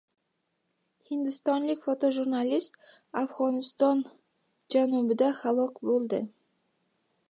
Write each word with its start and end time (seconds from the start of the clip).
Hindistonlik 1.09 1.85
fotojurnalist 1.89 2.81
Afg‘oniston 3.23 4.05
janubida 4.79 5.31
halok 5.45 5.83
bo‘ldi 5.91 6.27